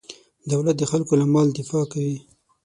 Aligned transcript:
دولت 0.51 0.75
د 0.79 0.83
خلکو 0.91 1.13
له 1.21 1.25
مال 1.33 1.47
دفاع 1.57 1.83
کوي. 1.93 2.17